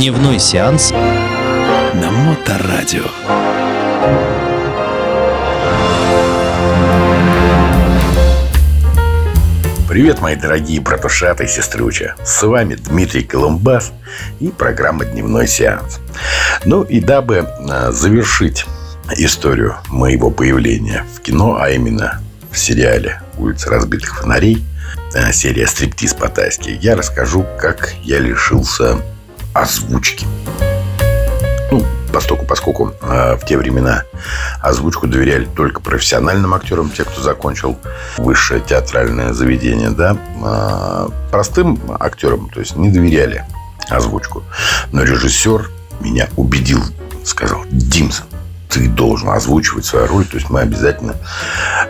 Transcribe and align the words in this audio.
Дневной 0.00 0.38
сеанс 0.38 0.92
на 0.92 2.10
Моторадио. 2.10 3.04
Привет, 9.86 10.22
мои 10.22 10.36
дорогие 10.36 10.80
братушаты 10.80 11.44
и 11.44 11.48
сеструча. 11.48 12.14
С 12.24 12.42
вами 12.42 12.76
Дмитрий 12.76 13.24
Колумбас 13.24 13.92
и 14.40 14.48
программа 14.48 15.04
«Дневной 15.04 15.46
сеанс». 15.46 16.00
Ну 16.64 16.82
и 16.82 17.00
дабы 17.00 17.40
а, 17.68 17.92
завершить 17.92 18.64
историю 19.18 19.76
моего 19.88 20.30
появления 20.30 21.04
в 21.14 21.20
кино, 21.20 21.58
а 21.60 21.68
именно 21.68 22.22
в 22.50 22.56
сериале 22.58 23.20
«Улица 23.36 23.68
разбитых 23.68 24.18
фонарей», 24.18 24.64
а, 25.14 25.30
серия 25.30 25.66
«Стриптиз 25.66 26.14
по-тайски», 26.14 26.70
я 26.80 26.96
расскажу, 26.96 27.44
как 27.60 27.92
я 28.02 28.18
лишился 28.18 28.96
озвучки. 29.52 30.26
Ну, 31.70 31.84
поскольку, 32.12 32.46
поскольку 32.46 32.92
э, 33.00 33.36
в 33.36 33.46
те 33.46 33.56
времена 33.56 34.04
озвучку 34.60 35.06
доверяли 35.06 35.44
только 35.44 35.80
профессиональным 35.80 36.54
актерам, 36.54 36.90
те, 36.90 37.04
кто 37.04 37.20
закончил 37.22 37.76
высшее 38.18 38.60
театральное 38.60 39.32
заведение, 39.32 39.90
да, 39.90 40.16
э, 40.42 41.08
простым 41.30 41.80
актерам, 41.98 42.48
то 42.50 42.60
есть 42.60 42.76
не 42.76 42.90
доверяли 42.90 43.44
озвучку. 43.88 44.42
Но 44.92 45.02
режиссер 45.02 45.70
меня 46.00 46.28
убедил, 46.36 46.82
сказал, 47.24 47.64
Димсон, 47.70 48.26
ты 48.68 48.88
должен 48.88 49.30
озвучивать 49.30 49.84
свою 49.84 50.06
роль, 50.06 50.24
то 50.24 50.36
есть 50.36 50.48
мы 50.48 50.60
обязательно 50.60 51.16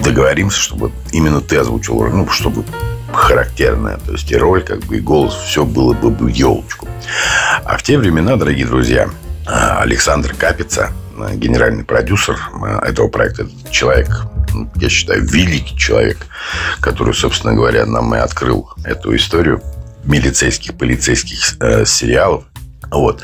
договоримся, 0.00 0.58
чтобы 0.58 0.92
именно 1.12 1.40
ты 1.40 1.56
озвучил 1.56 2.00
роль, 2.00 2.12
ну, 2.12 2.28
чтобы 2.28 2.64
характерная, 3.14 3.98
то 3.98 4.12
есть 4.12 4.30
и 4.30 4.36
роль, 4.36 4.62
как 4.62 4.80
бы, 4.80 4.96
и 4.96 5.00
голос, 5.00 5.34
все 5.34 5.64
было 5.64 5.92
бы 5.92 6.30
елочку. 6.30 6.88
А 7.64 7.76
в 7.76 7.82
те 7.82 7.98
времена, 7.98 8.36
дорогие 8.36 8.66
друзья, 8.66 9.08
Александр 9.46 10.34
Капица, 10.34 10.90
генеральный 11.34 11.84
продюсер 11.84 12.38
этого 12.82 13.08
проекта, 13.08 13.46
человек, 13.70 14.08
ну, 14.52 14.70
я 14.76 14.88
считаю, 14.88 15.24
великий 15.26 15.76
человек, 15.76 16.18
который, 16.80 17.14
собственно 17.14 17.54
говоря, 17.54 17.86
нам 17.86 18.14
и 18.14 18.18
открыл 18.18 18.70
эту 18.84 19.14
историю 19.14 19.62
милицейских, 20.04 20.74
полицейских 20.76 21.56
э, 21.60 21.84
сериалов. 21.84 22.44
Вот. 22.90 23.22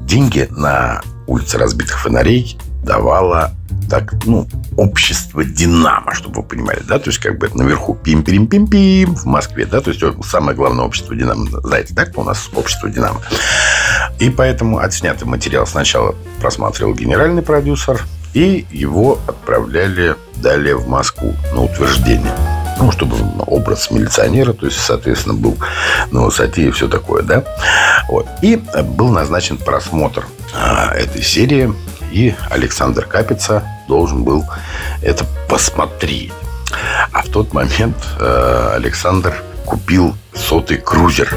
Деньги 0.00 0.48
на 0.50 1.02
улице 1.26 1.58
разбитых 1.58 1.98
фонарей 2.00 2.58
давала 2.84 3.52
так, 3.90 4.14
ну, 4.24 4.46
общество 4.76 5.44
«Динамо», 5.44 6.14
чтобы 6.14 6.36
вы 6.36 6.42
понимали, 6.44 6.80
да, 6.86 6.98
то 6.98 7.10
есть 7.10 7.18
как 7.18 7.38
бы 7.38 7.48
это 7.48 7.58
наверху 7.58 7.94
пим-пим-пим-пим 7.94 9.16
в 9.16 9.24
Москве, 9.26 9.66
да, 9.66 9.80
то 9.80 9.90
есть 9.90 10.02
самое 10.24 10.56
главное 10.56 10.84
общество 10.84 11.14
«Динамо», 11.14 11.46
знаете, 11.62 11.94
так 11.94 12.16
у 12.16 12.22
нас 12.22 12.48
общество 12.54 12.88
«Динамо». 12.88 13.20
И 14.20 14.30
поэтому 14.30 14.78
отснятый 14.78 15.26
материал 15.26 15.66
сначала 15.66 16.14
просматривал 16.40 16.94
генеральный 16.94 17.42
продюсер, 17.42 18.00
и 18.32 18.64
его 18.70 19.18
отправляли 19.26 20.14
далее 20.36 20.76
в 20.76 20.88
Москву 20.88 21.34
на 21.52 21.62
утверждение. 21.62 22.32
Ну, 22.78 22.92
чтобы 22.92 23.16
образ 23.46 23.90
милиционера, 23.90 24.52
то 24.52 24.66
есть, 24.66 24.78
соответственно, 24.78 25.34
был 25.34 25.58
на 26.12 26.22
высоте 26.22 26.68
и 26.68 26.70
все 26.70 26.88
такое, 26.88 27.22
да. 27.22 27.44
Вот. 28.08 28.26
И 28.40 28.56
был 28.96 29.08
назначен 29.08 29.58
просмотр 29.58 30.24
а, 30.54 30.94
этой 30.94 31.22
серии 31.22 31.74
и 32.10 32.34
Александр 32.50 33.06
Капица 33.06 33.64
должен 33.88 34.24
был 34.24 34.44
это 35.02 35.24
посмотреть. 35.48 36.32
А 37.12 37.22
в 37.22 37.28
тот 37.28 37.52
момент 37.52 37.96
э, 38.18 38.72
Александр 38.74 39.42
купил 39.64 40.16
сотый 40.34 40.78
крузер. 40.78 41.32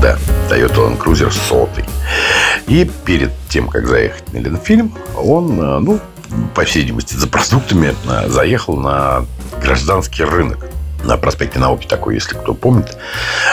Да, 0.00 0.18
Toyota 0.48 0.76
Land 0.76 0.98
Cruiser 0.98 1.30
сотый. 1.30 1.84
И 2.66 2.88
перед 3.04 3.32
тем, 3.48 3.68
как 3.68 3.86
заехать 3.86 4.32
на 4.32 4.38
Ленфильм, 4.38 4.92
он, 5.16 5.60
э, 5.60 5.78
ну, 5.80 6.00
по 6.54 6.64
всей 6.64 6.82
видимости, 6.82 7.14
за 7.14 7.28
продуктами 7.28 7.94
э, 8.08 8.28
заехал 8.28 8.76
на 8.76 9.24
гражданский 9.60 10.24
рынок 10.24 10.66
на 11.04 11.16
проспекте 11.16 11.58
Науки 11.58 11.86
такой, 11.86 12.14
если 12.14 12.34
кто 12.34 12.52
помнит, 12.52 12.98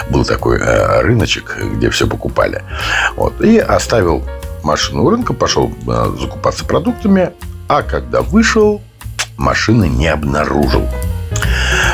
был 0.10 0.26
такой 0.26 0.60
э, 0.60 1.02
рыночек, 1.02 1.58
где 1.76 1.90
все 1.90 2.08
покупали. 2.08 2.64
Вот. 3.16 3.40
И 3.42 3.60
оставил 3.60 4.24
машину 4.64 5.04
у 5.04 5.10
рынка, 5.10 5.34
пошел 5.34 5.72
э, 5.88 6.16
закупаться 6.20 6.66
продуктами, 6.66 7.32
а 7.68 7.82
когда 7.82 8.22
вышел, 8.22 8.82
машины 9.38 9.88
не 9.88 10.08
обнаружил. 10.08 10.88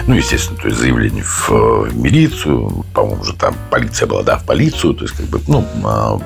Ну, 0.07 0.15
естественно, 0.15 0.59
то 0.59 0.67
есть 0.67 0.79
заявление 0.79 1.23
в, 1.23 1.49
в 1.49 1.97
милицию, 1.97 2.85
по-моему, 2.93 3.21
уже 3.21 3.33
там 3.33 3.55
полиция 3.69 4.07
была, 4.07 4.23
да, 4.23 4.37
в 4.37 4.45
полицию, 4.45 4.93
то 4.93 5.03
есть 5.03 5.15
как 5.15 5.25
бы, 5.27 5.41
ну, 5.47 5.65
а, 5.85 6.19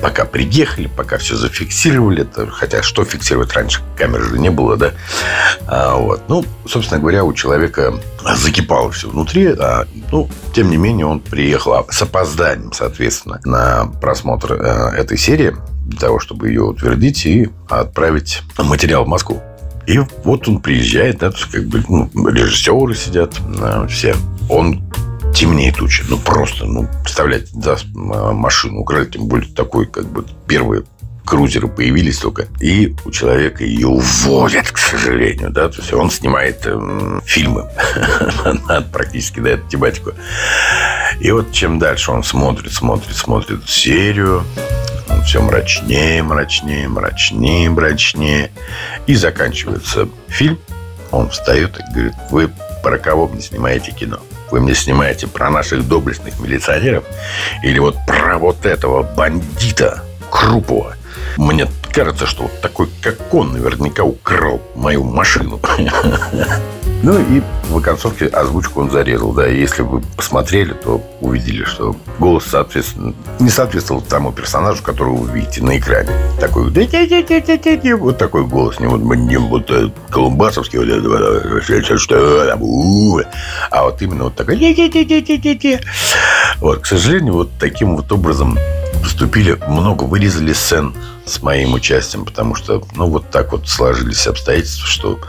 пока 0.00 0.24
приехали, 0.24 0.86
пока 0.86 1.18
все 1.18 1.36
зафиксировали, 1.36 2.22
это, 2.22 2.46
хотя 2.48 2.82
что 2.82 3.04
фиксировать 3.04 3.52
раньше, 3.54 3.80
камеры 3.96 4.24
же 4.24 4.38
не 4.38 4.50
было, 4.50 4.76
да, 4.76 4.92
а, 5.66 5.96
вот, 5.96 6.22
ну, 6.28 6.44
собственно 6.66 7.00
говоря, 7.00 7.24
у 7.24 7.32
человека 7.32 7.94
закипало 8.36 8.90
все 8.90 9.08
внутри, 9.08 9.54
а, 9.58 9.86
ну, 10.10 10.28
тем 10.54 10.70
не 10.70 10.76
менее, 10.76 11.06
он 11.06 11.20
приехал 11.20 11.86
с 11.90 12.02
опозданием, 12.02 12.72
соответственно, 12.72 13.40
на 13.44 13.86
просмотр 14.00 14.52
а, 14.52 14.90
этой 14.94 15.16
серии, 15.16 15.56
для 15.86 15.98
того, 15.98 16.18
чтобы 16.20 16.48
ее 16.48 16.62
утвердить 16.62 17.26
и 17.26 17.48
отправить 17.68 18.42
материал 18.58 19.04
в 19.04 19.08
Москву. 19.08 19.42
И 19.86 19.98
вот 20.24 20.48
он 20.48 20.60
приезжает, 20.60 21.18
да, 21.18 21.32
как 21.50 21.66
бы 21.66 21.82
ну, 21.88 22.28
режиссеры 22.28 22.94
сидят, 22.94 23.34
все. 23.88 24.14
Он 24.48 24.82
темнее 25.34 25.72
тучи. 25.72 26.04
Ну, 26.08 26.18
просто, 26.18 26.64
ну, 26.66 26.88
представляете, 27.02 27.48
да, 27.54 27.76
машину 27.94 28.80
украли, 28.80 29.06
тем 29.06 29.26
более 29.26 29.52
такой, 29.52 29.86
как 29.86 30.06
бы, 30.06 30.24
первые 30.46 30.84
крузеры 31.24 31.68
появились 31.68 32.18
только, 32.18 32.48
и 32.60 32.94
у 33.04 33.10
человека 33.10 33.64
ее 33.64 33.88
уводят, 33.88 34.70
к 34.70 34.78
сожалению, 34.78 35.50
да, 35.50 35.68
то 35.68 35.80
есть 35.80 35.92
он 35.92 36.10
снимает 36.10 36.62
э, 36.64 37.20
фильмы 37.24 37.70
практически 38.92 39.40
да, 39.40 39.50
эту 39.50 39.68
тематику. 39.68 40.12
И 41.20 41.30
вот 41.30 41.52
чем 41.52 41.78
дальше 41.78 42.10
он 42.10 42.24
смотрит, 42.24 42.72
смотрит, 42.72 43.16
смотрит 43.16 43.68
серию, 43.68 44.42
он 45.08 45.22
все 45.22 45.40
мрачнее, 45.40 46.22
мрачнее, 46.22 46.88
мрачнее, 46.88 47.70
мрачнее. 47.70 48.50
И 49.06 49.14
заканчивается 49.14 50.08
фильм. 50.28 50.58
Он 51.10 51.28
встает 51.28 51.78
и 51.78 51.92
говорит, 51.92 52.14
вы 52.30 52.50
про 52.82 52.98
кого 52.98 53.28
мне 53.28 53.42
снимаете 53.42 53.92
кино? 53.92 54.18
Вы 54.50 54.60
мне 54.60 54.74
снимаете 54.74 55.26
про 55.26 55.50
наших 55.50 55.88
доблестных 55.88 56.38
милиционеров 56.38 57.04
или 57.62 57.78
вот 57.78 57.96
про 58.06 58.38
вот 58.38 58.66
этого 58.66 59.02
бандита 59.02 60.02
Крупова? 60.30 60.94
Мне 61.36 61.66
кажется, 61.92 62.26
что 62.26 62.44
вот 62.44 62.60
такой, 62.60 62.88
как 63.00 63.32
он, 63.32 63.52
наверняка 63.52 64.02
украл 64.02 64.60
мою 64.74 65.04
машину. 65.04 65.60
Ну 67.04 67.18
и 67.18 67.42
в 67.68 67.76
оконцовке 67.76 68.26
озвучку 68.26 68.80
он 68.80 68.90
зарезал. 68.90 69.32
Да, 69.32 69.44
если 69.46 69.82
вы 69.82 70.02
посмотрели, 70.16 70.72
то 70.72 71.02
увидели, 71.20 71.64
что 71.64 71.96
голос, 72.20 72.44
соответственно, 72.48 73.12
не 73.40 73.48
соответствовал 73.48 74.02
тому 74.02 74.30
персонажу, 74.30 74.84
которого 74.84 75.16
вы 75.16 75.40
видите 75.40 75.64
на 75.64 75.76
экране. 75.76 76.10
Такой 76.38 76.64
вот 76.64 78.18
такой 78.18 78.46
голос, 78.46 78.78
не 78.78 78.86
вот, 78.86 79.00
не 79.00 79.36
вот 79.36 79.68
колумбасовский, 80.10 80.78
вот, 82.56 83.26
а 83.70 83.82
вот 83.82 84.00
именно 84.00 84.24
вот 84.24 84.36
такой. 84.36 84.56
Вот, 86.60 86.82
к 86.82 86.86
сожалению, 86.86 87.32
вот 87.32 87.50
таким 87.58 87.96
вот 87.96 88.12
образом 88.12 88.56
поступили, 89.02 89.58
много 89.68 90.04
вырезали 90.04 90.52
сцен 90.52 90.94
с 91.26 91.42
моим 91.42 91.74
участием, 91.74 92.24
потому 92.24 92.54
что, 92.54 92.82
ну, 92.94 93.08
вот 93.08 93.30
так 93.30 93.52
вот 93.52 93.68
сложились 93.68 94.26
обстоятельства, 94.26 94.86
что 94.86 95.20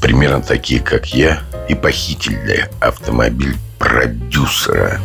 примерно 0.00 0.42
такие, 0.42 0.80
как 0.80 1.14
я, 1.14 1.42
и 1.68 1.74
похитили 1.74 2.68
автомобиль 2.80 3.56
продюсера. 3.78 5.00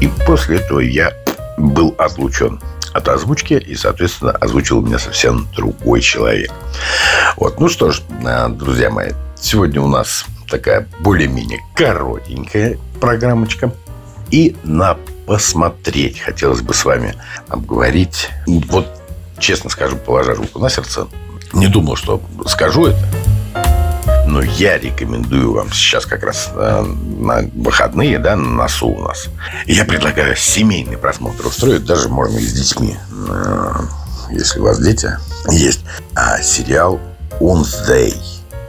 И 0.00 0.10
после 0.26 0.56
этого 0.56 0.80
я 0.80 1.12
был 1.56 1.94
отлучен 1.98 2.60
от 2.92 3.08
озвучки, 3.08 3.54
и, 3.54 3.74
соответственно, 3.74 4.32
озвучил 4.32 4.80
меня 4.80 4.98
совсем 4.98 5.48
другой 5.54 6.00
человек. 6.00 6.50
Вот, 7.36 7.60
ну 7.60 7.68
что 7.68 7.92
ж, 7.92 8.02
э, 8.24 8.48
друзья 8.48 8.90
мои, 8.90 9.10
сегодня 9.38 9.80
у 9.80 9.88
нас 9.88 10.24
такая 10.48 10.88
более-менее 11.00 11.60
коротенькая 11.74 12.78
программочка. 13.00 13.72
И 14.30 14.56
на 14.64 14.96
посмотреть 15.26 16.20
хотелось 16.20 16.60
бы 16.60 16.72
с 16.74 16.84
вами 16.84 17.14
обговорить. 17.48 18.30
Вот 18.46 18.86
честно 19.38 19.70
скажу, 19.70 19.96
положа 19.96 20.34
руку 20.34 20.58
на 20.58 20.70
сердце, 20.70 21.08
не 21.52 21.68
думал, 21.68 21.96
что 21.96 22.22
скажу 22.46 22.86
это. 22.86 23.08
Но 24.26 24.42
я 24.42 24.76
рекомендую 24.78 25.52
вам 25.52 25.72
сейчас 25.72 26.04
как 26.04 26.24
раз 26.24 26.50
э, 26.52 26.82
на 26.82 27.48
выходные, 27.54 28.18
да, 28.18 28.34
на 28.34 28.50
носу 28.50 28.88
у 28.88 29.02
нас. 29.02 29.28
Я 29.66 29.84
предлагаю 29.84 30.34
семейный 30.36 30.96
просмотр 30.96 31.46
устроить, 31.46 31.84
даже 31.84 32.08
можно 32.08 32.38
и 32.38 32.46
с 32.46 32.52
детьми, 32.52 32.96
э, 33.30 33.72
если 34.32 34.58
у 34.58 34.64
вас 34.64 34.80
дети 34.80 35.10
есть. 35.50 35.84
А 36.14 36.42
сериал 36.42 37.00
Wednesday. 37.40 38.14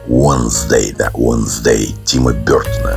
Wednesday, 0.06 0.94
да, 0.96 1.10
Wednesday 1.10 1.92
Тима 2.04 2.32
Бертона. 2.32 2.96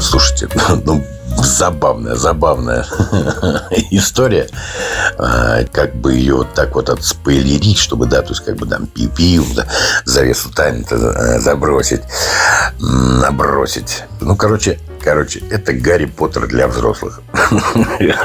Слушайте, 0.00 0.48
ну, 0.84 1.04
забавная, 1.42 2.14
забавная 2.14 2.86
история. 3.90 4.48
А, 5.18 5.64
как 5.64 5.94
бы 5.96 6.14
ее 6.14 6.36
вот 6.36 6.54
так 6.54 6.74
вот 6.74 6.88
отспойлерить, 6.88 7.78
чтобы, 7.78 8.06
да, 8.06 8.22
то 8.22 8.30
есть 8.30 8.44
как 8.44 8.56
бы 8.56 8.66
там 8.66 8.86
пиу-пиу, 8.86 9.44
да, 9.54 9.66
завесу 10.04 10.50
тайны 10.50 10.84
э, 10.90 11.40
забросить, 11.40 12.02
набросить. 12.78 14.04
Ну, 14.20 14.36
короче, 14.36 14.78
Короче, 15.04 15.42
это 15.50 15.72
Гарри 15.72 16.04
Поттер 16.04 16.46
для 16.46 16.68
взрослых. 16.68 17.22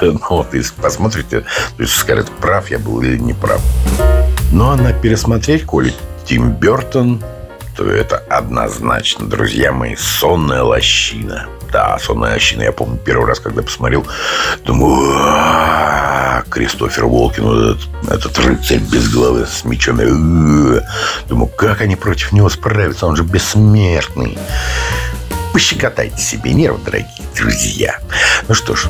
ну, 0.02 0.20
вот, 0.30 0.54
если 0.54 0.74
посмотрите, 0.80 1.42
то 1.42 1.82
есть 1.82 1.96
скажет, 1.96 2.30
прав 2.40 2.70
я 2.70 2.78
был 2.78 3.02
или 3.02 3.18
не 3.18 3.34
прав. 3.34 3.60
Ну, 4.52 4.70
а 4.70 4.76
на 4.76 4.94
пересмотреть, 4.94 5.66
коли 5.66 5.92
Тим 6.26 6.52
Бертон, 6.52 7.24
то 7.78 7.86
это 7.86 8.18
однозначно, 8.28 9.28
друзья 9.28 9.72
мои, 9.72 9.96
сонная 9.96 10.64
лощина. 10.64 11.48
Да, 11.72 12.00
сонная 12.00 12.34
лощина. 12.34 12.64
Я 12.64 12.72
помню 12.72 12.98
первый 12.98 13.28
раз, 13.28 13.40
когда 13.40 13.62
посмотрел, 13.62 14.06
думаю, 14.66 16.44
Кристофер 16.50 17.06
Волкин, 17.06 17.46
этот, 17.46 17.88
этот 18.10 18.40
рыцарь 18.40 18.80
без 18.80 19.14
головы 19.14 19.46
с 19.46 19.64
мечом. 19.64 19.98
Думаю, 21.28 21.48
как 21.56 21.82
они 21.82 21.96
против 21.96 22.32
него 22.32 22.50
справятся? 22.50 23.06
Он 23.06 23.16
же 23.16 23.24
бессмертный. 23.24 24.40
Пощекотайте 25.54 26.20
себе 26.20 26.54
нервы, 26.54 26.80
дорогие 26.84 27.12
друзья. 27.36 28.00
Ну 28.48 28.56
что 28.56 28.76
ж, 28.76 28.88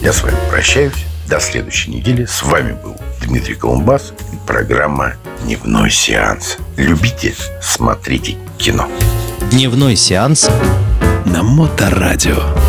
я 0.00 0.12
с 0.12 0.22
вами 0.22 0.36
прощаюсь. 0.50 0.94
До 1.28 1.38
следующей 1.38 1.90
недели. 1.90 2.24
С 2.24 2.42
вами 2.42 2.72
был 2.72 2.96
Дмитрий 3.20 3.54
Колумбас 3.54 4.12
и 4.32 4.46
программа 4.46 5.14
«Дневной 5.44 5.90
сеанс». 5.90 6.58
Любите, 6.76 7.34
смотрите 7.60 8.36
кино. 8.58 8.88
Дневной 9.50 9.96
сеанс 9.96 10.48
на 11.26 11.42
Моторадио. 11.42 12.61